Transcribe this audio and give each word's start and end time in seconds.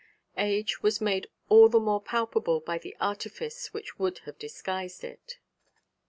Age 0.39 0.81
was 0.81 0.99
made 0.99 1.29
all 1.47 1.69
the 1.69 1.79
more 1.79 2.01
palpable 2.01 2.59
by 2.59 2.79
the 2.79 2.97
artifice 2.99 3.71
which 3.71 3.99
would 3.99 4.17
have 4.25 4.39
disguised 4.39 5.03
it. 5.03 5.37